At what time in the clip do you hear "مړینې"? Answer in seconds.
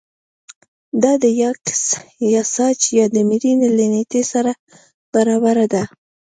3.29-3.69